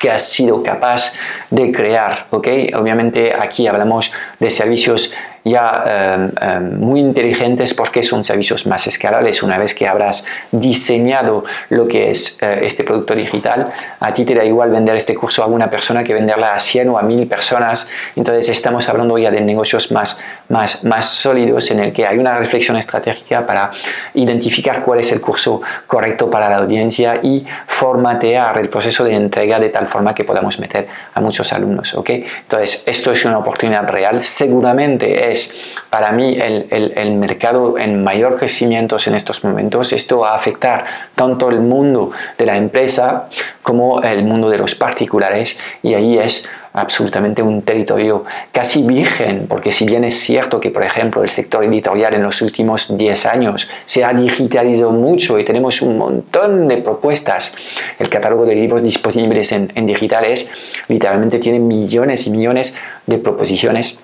que 0.00 0.10
has 0.10 0.22
sido 0.22 0.62
capaz 0.62 1.12
de 1.50 1.70
crear, 1.70 2.26
¿ok? 2.30 2.48
Obviamente 2.74 3.32
aquí 3.38 3.66
hablamos 3.66 4.12
de 4.38 4.48
servicios 4.48 5.12
ya 5.44 5.84
em, 5.86 6.30
em, 6.40 6.80
muy 6.80 7.00
inteligentes 7.00 7.74
porque 7.74 8.02
son 8.02 8.22
servicios 8.22 8.66
más 8.66 8.86
escalables. 8.86 9.42
Una 9.42 9.58
vez 9.58 9.74
que 9.74 9.86
habrás 9.86 10.24
diseñado 10.52 11.44
lo 11.70 11.86
que 11.88 12.10
es 12.10 12.42
eh, 12.42 12.60
este 12.62 12.84
producto 12.84 13.14
digital, 13.14 13.70
a 13.98 14.12
ti 14.12 14.24
te 14.24 14.34
da 14.34 14.44
igual 14.44 14.70
vender 14.70 14.96
este 14.96 15.14
curso 15.14 15.42
a 15.42 15.46
una 15.46 15.70
persona 15.70 16.04
que 16.04 16.14
venderla 16.14 16.54
a 16.54 16.58
100 16.58 16.88
o 16.90 16.98
a 16.98 17.02
1000 17.02 17.26
personas. 17.26 17.88
Entonces 18.16 18.48
estamos 18.48 18.88
hablando 18.88 19.16
ya 19.18 19.30
de 19.30 19.40
negocios 19.40 19.90
más, 19.92 20.18
más, 20.48 20.84
más 20.84 21.06
sólidos 21.06 21.70
en 21.70 21.80
el 21.80 21.92
que 21.92 22.06
hay 22.06 22.18
una 22.18 22.36
reflexión 22.36 22.76
estratégica 22.76 23.46
para 23.46 23.70
identificar 24.14 24.82
cuál 24.82 25.00
es 25.00 25.12
el 25.12 25.20
curso 25.20 25.60
correcto 25.86 26.28
para 26.28 26.50
la 26.50 26.58
audiencia 26.58 27.20
y 27.22 27.44
formatear 27.66 28.58
el 28.58 28.68
proceso 28.68 29.04
de 29.04 29.14
entrega 29.14 29.58
de 29.58 29.70
tal 29.70 29.86
forma 29.86 30.14
que 30.14 30.24
podamos 30.24 30.58
meter 30.58 30.86
a 31.14 31.20
muchos 31.20 31.52
alumnos. 31.52 31.94
¿ok? 31.94 32.10
Entonces 32.10 32.82
esto 32.86 33.12
es 33.12 33.24
una 33.24 33.38
oportunidad 33.38 33.88
real. 33.88 34.20
Seguramente 34.20 35.29
es 35.30 35.54
para 35.90 36.12
mí 36.12 36.38
el, 36.40 36.92
el, 36.96 37.12
mercado 37.14 37.78
en 37.78 38.04
mayor 38.04 38.36
crecimiento 38.36 38.96
en 39.06 39.14
estos 39.14 39.42
momentos. 39.44 39.92
Esto 39.92 40.20
va 40.20 40.32
a 40.32 40.34
afectar 40.36 40.84
tanto 41.14 41.48
el 41.48 41.60
mundo 41.60 42.10
de 42.38 42.46
la 42.46 42.56
empresa 42.56 43.28
como 43.62 44.02
el 44.02 44.24
mundo 44.24 44.48
de 44.48 44.58
los 44.58 44.74
particulares 44.74 45.58
y 45.82 45.94
ahí 45.94 46.18
es 46.18 46.48
absolutamente 46.72 47.42
un 47.42 47.62
territorio 47.62 48.24
casi 48.52 48.82
virgen, 48.82 49.46
porque 49.48 49.72
si 49.72 49.86
bien 49.86 50.04
es 50.04 50.14
cierto 50.18 50.60
que, 50.60 50.70
por 50.70 50.84
ejemplo, 50.84 51.22
el 51.22 51.28
sector 51.28 51.64
editorial 51.64 52.14
en 52.14 52.22
los 52.22 52.42
últimos 52.42 52.96
10 52.96 53.26
años 53.26 53.68
se 53.84 54.04
ha 54.04 54.12
digitalizado 54.12 54.92
mucho 54.92 55.38
y 55.38 55.44
tenemos 55.44 55.82
un 55.82 55.98
montón 55.98 56.68
de 56.68 56.78
propuestas, 56.78 57.52
el 57.98 58.08
catálogo 58.08 58.44
de 58.44 58.54
libros 58.54 58.82
disponibles 58.82 59.52
en, 59.52 59.72
en 59.74 59.86
digitales 59.86 60.50
literalmente 60.88 61.38
tiene 61.38 61.58
millones 61.58 62.26
y 62.26 62.30
millones 62.30 62.74
de 63.06 63.18
proposiciones 63.18 63.98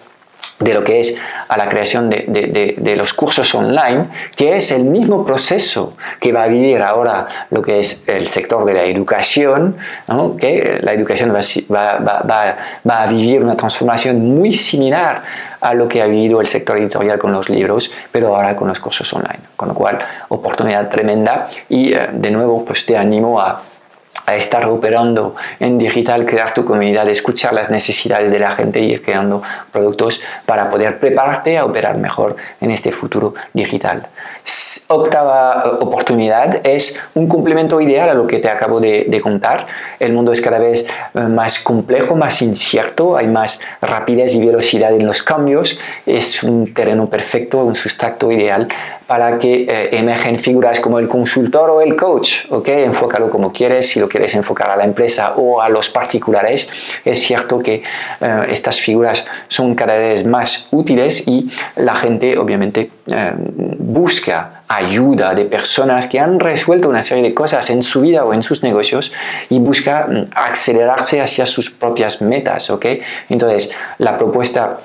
de 0.58 0.72
lo 0.72 0.82
que 0.82 1.00
es 1.00 1.18
a 1.48 1.56
la 1.56 1.68
creación 1.68 2.08
de, 2.08 2.94
los 2.96 3.12
cursos 3.12 3.54
online, 3.54 4.06
que 4.34 4.56
es 4.56 4.72
el 4.72 4.84
mismo 4.84 5.24
proceso 5.24 5.94
que 6.18 6.32
va 6.32 6.44
a 6.44 6.48
vivir 6.48 6.80
ahora 6.82 7.26
lo 7.50 7.60
que 7.60 7.80
es 7.80 8.04
el 8.06 8.26
sector 8.28 8.64
de 8.64 8.72
la 8.72 8.84
educación, 8.84 9.76
que 10.38 10.78
la 10.82 10.92
educación 10.92 11.34
va, 11.34 11.98
va, 11.98 13.02
a 13.02 13.06
vivir 13.06 13.42
una 13.42 13.56
transformación 13.56 14.34
muy 14.34 14.50
similar 14.50 15.22
a 15.60 15.74
lo 15.74 15.88
que 15.88 16.00
ha 16.00 16.06
vivido 16.06 16.40
el 16.40 16.46
sector 16.46 16.78
editorial 16.78 17.18
con 17.18 17.32
los 17.32 17.48
libros, 17.50 17.90
pero 18.10 18.34
ahora 18.34 18.56
con 18.56 18.68
los 18.68 18.80
cursos 18.80 19.12
online. 19.12 19.40
Con 19.56 19.68
lo 19.68 19.74
cual, 19.74 19.98
oportunidad 20.28 20.88
tremenda 20.88 21.48
y 21.68 21.92
eh, 21.92 22.08
de 22.12 22.30
nuevo, 22.30 22.64
pues 22.64 22.86
te 22.86 22.96
animo 22.96 23.40
a 23.40 23.60
a 24.26 24.34
estar 24.34 24.66
operando 24.66 25.34
en 25.60 25.78
digital, 25.78 26.26
crear 26.26 26.52
tu 26.52 26.64
comunidad, 26.64 27.08
escuchar 27.08 27.52
las 27.52 27.70
necesidades 27.70 28.30
de 28.30 28.38
la 28.38 28.50
gente 28.50 28.80
y 28.80 28.92
ir 28.92 29.02
creando 29.02 29.40
productos 29.72 30.20
para 30.44 30.68
poder 30.68 30.98
prepararte 30.98 31.56
a 31.56 31.64
operar 31.64 31.96
mejor 31.96 32.36
en 32.60 32.70
este 32.70 32.92
futuro 32.92 33.34
digital. 33.52 34.06
Octava 34.88 35.62
eh, 35.64 35.68
oportunidad 35.80 36.66
es 36.66 37.00
un 37.14 37.26
complemento 37.26 37.80
ideal 37.80 38.08
a 38.08 38.14
lo 38.14 38.26
que 38.26 38.38
te 38.38 38.48
acabo 38.48 38.80
de, 38.80 39.20
contar. 39.22 39.66
El 39.98 40.12
mundo 40.12 40.32
es 40.32 40.40
cada 40.40 40.58
vez 40.58 40.86
eh, 41.14 41.20
más 41.20 41.58
complejo, 41.60 42.14
más 42.14 42.42
incierto, 42.42 43.16
hay 43.16 43.26
más 43.26 43.60
rapidez 43.80 44.34
y 44.34 44.44
velocidad 44.44 44.92
en 44.92 45.06
los 45.06 45.22
cambios. 45.22 45.78
Es 46.04 46.42
un 46.42 46.72
terreno 46.74 47.06
perfecto, 47.06 47.64
un 47.64 47.74
sustrato 47.74 48.30
ideal 48.30 48.68
para 49.06 49.38
que 49.38 49.66
eh, 49.68 49.88
emergen 49.92 50.38
figuras 50.38 50.80
como 50.80 50.98
el 50.98 51.08
consultor 51.08 51.70
o 51.70 51.80
el 51.80 51.96
coach. 51.96 52.46
¿ok? 52.50 52.68
Enfócalo 52.68 53.30
como 53.30 53.52
quieres, 53.52 53.88
si 53.88 54.00
lo 54.00 54.08
quieres 54.08 54.34
enfocar 54.34 54.70
a 54.70 54.76
la 54.76 54.84
empresa 54.84 55.34
o 55.36 55.60
a 55.60 55.68
los 55.68 55.88
particulares. 55.88 56.68
Es 57.04 57.20
cierto 57.20 57.58
que 57.58 57.82
estas 58.48 58.80
figuras 58.80 59.26
son 59.48 59.74
cada 59.74 59.96
vez 59.96 60.26
más 60.26 60.68
útiles 60.72 61.26
y 61.26 61.48
la 61.76 61.94
gente 61.94 62.38
obviamente 62.38 62.90
busca 63.78 64.56
ayuda 64.68 65.34
de 65.34 65.44
personas 65.44 66.06
que 66.06 66.18
han 66.18 66.40
resuelto 66.40 66.88
una 66.88 67.02
serie 67.02 67.22
de 67.22 67.34
cosas 67.34 67.70
en 67.70 67.82
su 67.82 68.00
vida 68.00 68.24
o 68.24 68.34
en 68.34 68.42
sus 68.42 68.62
negocios 68.62 69.12
y 69.48 69.58
busca 69.58 70.06
mm, 70.08 70.30
acelerarse 70.34 71.20
hacia 71.20 71.46
sus 71.46 71.70
propias 71.70 72.20
metas, 72.20 72.70
¿ok? 72.70 72.86
Entonces, 73.28 73.70
la 73.98 74.18
propuesta 74.18 74.78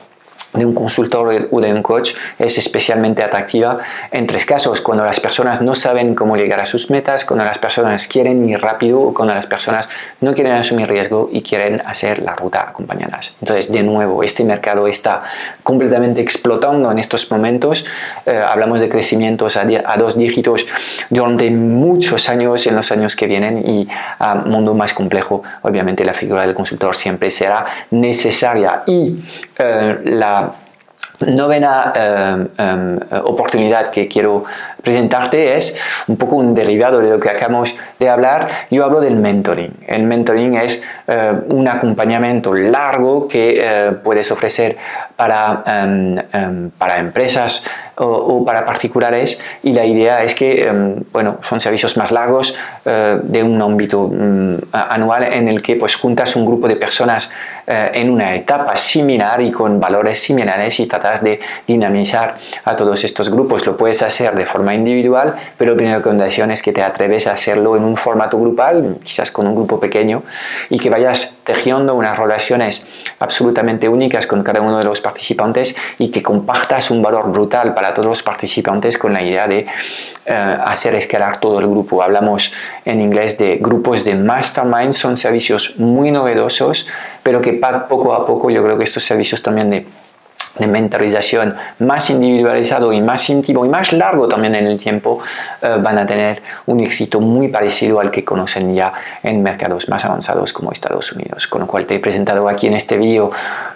de 0.54 0.66
un 0.66 0.74
consultor 0.74 1.48
o 1.52 1.62
de 1.62 1.74
un 1.74 1.82
coach 1.82 2.14
es 2.38 2.58
especialmente 2.58 3.24
atractiva 3.24 3.80
en 4.12 4.28
tres 4.28 4.46
casos, 4.46 4.82
cuando 4.82 5.06
las 5.06 5.20
personas 5.20 5.62
no 5.62 5.76
saben 5.76 6.16
cómo 6.16 6.36
llegar 6.36 6.60
a 6.60 6.66
sus 6.66 6.90
metas, 6.90 7.26
cuando 7.26 7.46
las 7.46 7.58
personas 7.58 8.08
quieren 8.08 8.48
ir 8.48 8.60
rápido 8.60 9.00
o 9.02 9.14
cuando 9.14 9.34
las 9.34 9.48
personas 9.48 9.90
no 10.20 10.34
quieren 10.34 10.54
asumir 10.54 10.88
riesgo 10.88 11.30
y 11.32 11.42
quieren 11.42 11.82
hacer 11.86 12.20
la 12.20 12.36
ruta 12.36 12.68
acompañadas. 12.70 13.34
Entonces, 13.42 13.72
de 13.72 13.84
nuevo, 13.84 14.24
este 14.24 14.44
mercado 14.44 14.88
está 14.88 15.24
completamente 15.64 16.22
explotando 16.22 16.92
en 16.92 17.00
estos 17.00 17.30
momentos. 17.32 17.86
Eh, 18.26 18.38
hablamos 18.38 18.82
de 18.82 18.90
crecimientos 18.90 19.58
a, 19.58 19.62
a, 19.62 19.98
dos 19.98 20.18
dígitos 20.18 20.66
durante 21.10 21.50
muchos 21.52 22.30
años, 22.30 22.66
en 22.68 22.76
los 22.76 22.92
años 22.92 23.16
que 23.16 23.28
vienen 23.28 23.64
y 23.68 23.88
a 24.20 24.36
mundo 24.36 24.74
más 24.74 24.94
complejo, 24.94 25.44
obviamente 25.62 26.04
la 26.04 26.14
figura 26.14 26.46
del 26.46 26.56
consultor 26.56 26.96
siempre 26.96 27.32
será 27.32 27.66
necesaria 27.92 28.84
y 28.86 29.24
eh, 29.58 30.00
la 30.06 30.41
novena 31.28 31.94
em, 31.96 32.48
em, 32.58 33.00
oportunidad 33.24 33.92
que 33.92 34.08
quiero 34.08 34.44
presentarte 34.82 35.56
es 35.56 35.80
un 36.08 36.18
poco 36.18 36.36
un 36.36 36.54
derivado 36.54 37.00
de 37.00 37.10
lo 37.10 37.20
que 37.20 37.30
acabamos 37.30 37.76
de 38.00 38.10
hablar. 38.10 38.48
Yo 38.70 38.84
hablo 38.84 39.00
del 39.00 39.16
mentoring. 39.16 39.74
El 39.88 40.04
mentoring 40.04 40.56
es 40.56 40.84
eh, 41.08 41.34
un 41.50 41.68
acompañamiento 41.68 42.54
largo 42.54 43.28
que 43.28 43.60
eh, 43.62 43.92
puedes 44.04 44.32
ofrecer 44.32 44.78
para, 45.22 45.62
em, 45.68 46.18
em, 46.34 46.72
para 46.80 46.98
empresas 46.98 47.64
o, 47.98 48.44
para 48.44 48.66
particulares 48.66 49.40
y 49.62 49.72
la 49.72 49.86
idea 49.86 50.24
es 50.24 50.34
que 50.34 50.68
em, 50.68 51.04
bueno, 51.12 51.38
son 51.44 51.60
servicios 51.60 51.96
más 51.98 52.12
largos 52.12 52.56
eh, 52.86 53.20
de 53.22 53.44
un 53.44 53.62
ámbito 53.62 54.10
mm, 54.12 54.56
anual 54.72 55.24
en 55.32 55.48
el 55.48 55.62
que 55.62 55.76
pues 55.76 55.96
juntas 55.96 56.36
un 56.36 56.48
grupo 56.48 56.68
de 56.68 56.76
personas 56.76 57.32
eh, 57.68 57.92
en 57.94 58.10
una 58.10 58.34
etapa 58.34 58.76
similar 58.76 59.40
y 59.42 59.52
con 59.52 59.80
valores 59.80 60.20
similares 60.20 60.80
y 60.80 60.88
tratas 60.88 61.24
de 61.24 61.40
dinamizar 61.68 62.34
a 62.66 62.76
todos 62.76 63.04
estos 63.04 63.30
grupos. 63.30 63.68
Lo 63.68 63.78
puedes 63.78 64.02
hacer 64.02 64.34
de 64.36 64.48
forma 64.48 64.74
individual, 64.74 65.36
pero 65.58 65.76
mi 65.76 65.86
recomendación 65.86 66.50
es 66.50 66.64
que 66.64 66.74
te 66.74 66.82
atreves 66.82 67.28
a 67.28 67.34
hacerlo 67.34 67.78
en 67.78 67.84
un 67.84 67.96
formato 67.96 68.40
grupal, 68.40 68.98
quizás 69.04 69.30
con 69.30 69.46
un 69.46 69.54
grupo 69.54 69.80
pequeño, 69.80 70.24
y 70.70 70.80
que 70.80 70.90
vayas 70.90 71.38
tejiendo 71.44 71.94
unas 71.94 72.18
relaciones 72.18 72.88
absolutamente 73.20 73.88
únicas 73.88 74.26
con 74.26 74.42
cada 74.42 74.62
uno 74.62 74.80
de 74.80 74.84
los 74.84 75.00
participantes 75.00 75.11
y 75.98 76.10
que 76.10 76.22
compartas 76.22 76.92
un 76.92 77.02
valor 77.02 77.32
brutal 77.32 77.74
para 77.74 77.94
todos 77.94 78.08
los 78.08 78.24
participantes 78.24 78.98
con 78.98 79.14
la 79.14 79.22
idea 79.22 79.48
de 79.48 79.66
eh, 80.26 80.58
hacer 80.66 80.96
escalar 80.96 81.40
todo 81.40 81.60
el 81.60 81.68
grupo. 81.68 82.02
Hablamos 82.02 82.54
en 82.86 83.02
inglés 83.02 83.38
de 83.38 83.58
grupos 83.58 84.04
de 84.04 84.16
mastermind, 84.16 84.94
son 84.94 85.18
servicios 85.18 85.78
muy 85.78 86.12
novedosos, 86.12 86.88
pero 87.24 87.42
que 87.42 87.54
poco 87.54 88.14
a 88.14 88.26
poco 88.26 88.50
yo 88.50 88.64
creo 88.64 88.78
que 88.78 88.84
estos 88.84 89.04
servicios 89.04 89.42
también 89.42 89.70
de 89.70 89.86
de 90.60 90.68
mentalización 90.68 91.56
más 91.80 92.10
individualizado 92.10 92.92
y 92.92 93.02
más 93.02 93.30
íntimo 93.30 93.66
y 93.66 93.70
más 93.70 93.94
largo 93.94 94.28
también 94.28 94.56
en 94.56 94.68
el 94.68 94.78
tiempo 94.78 95.20
eh, 95.62 95.78
van 95.82 95.98
a 95.98 96.06
tener 96.06 96.42
un 96.66 96.82
éxito 96.82 97.22
muy 97.22 97.48
parecido 97.48 98.00
al 98.00 98.12
que 98.12 98.26
conocen 98.26 98.76
ya 98.76 98.92
en 99.24 99.42
mercados 99.42 99.88
más 99.88 100.04
avanzados 100.04 100.52
como 100.52 100.72
Estados 100.72 101.12
Unidos. 101.14 101.48
Con 101.48 101.62
lo 101.62 101.68
cual 101.68 101.86
te 101.86 101.96
he 101.96 102.00
presentado 102.00 102.50
aquí 102.50 102.68
en 102.68 102.74
este 102.74 102.98
vídeo 102.98 103.32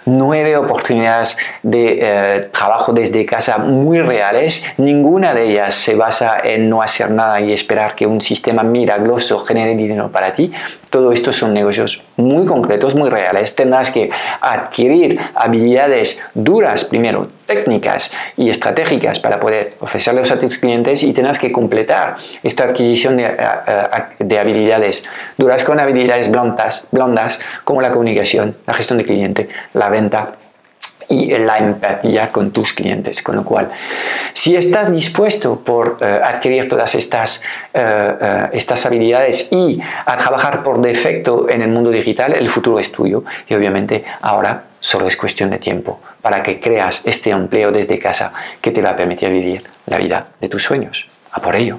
nueve 0.06 0.56
oportunidades 0.56 1.36
de 1.62 1.98
eh, 2.00 2.48
trabajo 2.52 2.92
desde 2.92 3.26
casa 3.26 3.58
muy 3.58 4.00
reales. 4.00 4.64
Ninguna 4.78 5.34
de 5.34 5.50
ellas 5.50 5.74
se 5.74 5.94
basa 5.94 6.38
en 6.42 6.70
no 6.70 6.82
hacer 6.82 7.10
nada 7.10 7.40
y 7.40 7.52
esperar 7.52 7.94
que 7.94 8.06
un 8.06 8.20
sistema 8.20 8.62
milagroso 8.62 9.38
genere 9.38 9.76
dinero 9.76 10.10
para 10.10 10.32
ti. 10.32 10.50
Todo 10.90 11.12
esto 11.12 11.32
son 11.32 11.52
negocios 11.52 12.04
muy 12.16 12.46
concretos, 12.46 12.94
muy 12.94 13.10
reales. 13.10 13.54
Tendrás 13.54 13.90
que 13.90 14.10
adquirir 14.40 15.18
habilidades 15.34 16.24
duras, 16.34 16.84
primero 16.84 17.28
técnicas 17.46 18.12
y 18.36 18.50
estratégicas 18.50 19.20
para 19.20 19.40
poder 19.40 19.74
ofrecerlos 19.80 20.30
a 20.30 20.38
tus 20.38 20.58
clientes 20.58 21.02
y 21.02 21.12
tendrás 21.12 21.38
que 21.38 21.52
completar 21.52 22.16
esta 22.42 22.64
adquisición 22.64 23.16
de, 23.16 23.34
de 24.18 24.38
habilidades 24.38 25.04
duras 25.36 25.64
con 25.64 25.80
habilidades 25.80 26.30
blandas, 26.30 26.88
blandas 26.90 27.40
como 27.64 27.80
la 27.80 27.90
comunicación, 27.90 28.56
la 28.66 28.74
gestión 28.74 28.98
de 28.98 29.04
cliente, 29.04 29.48
la 29.74 29.88
venta 29.88 30.32
y 31.08 31.36
la 31.38 31.58
empatía 31.58 32.30
con 32.30 32.50
tus 32.50 32.72
clientes. 32.72 33.22
Con 33.22 33.36
lo 33.36 33.44
cual, 33.44 33.70
si 34.32 34.56
estás 34.56 34.90
dispuesto 34.90 35.60
por 35.60 35.98
eh, 36.00 36.20
adquirir 36.22 36.68
todas 36.68 36.94
estas, 36.94 37.42
eh, 37.72 38.14
eh, 38.20 38.48
estas 38.52 38.84
habilidades 38.86 39.52
y 39.52 39.78
a 40.04 40.16
trabajar 40.16 40.62
por 40.62 40.80
defecto 40.80 41.48
en 41.48 41.62
el 41.62 41.70
mundo 41.70 41.90
digital, 41.90 42.34
el 42.34 42.48
futuro 42.48 42.78
es 42.78 42.90
tuyo. 42.90 43.24
Y 43.48 43.54
obviamente 43.54 44.04
ahora 44.20 44.64
solo 44.80 45.06
es 45.08 45.16
cuestión 45.16 45.50
de 45.50 45.58
tiempo 45.58 46.00
para 46.26 46.42
que 46.42 46.58
creas 46.58 47.06
este 47.06 47.30
empleo 47.30 47.70
desde 47.70 48.00
casa 48.00 48.32
que 48.60 48.72
te 48.72 48.82
va 48.82 48.90
a 48.90 48.96
permitir 48.96 49.30
vivir 49.30 49.62
la 49.86 49.96
vida 49.96 50.26
de 50.40 50.48
tus 50.48 50.64
sueños. 50.64 51.06
A 51.30 51.40
por 51.40 51.54
ello. 51.54 51.78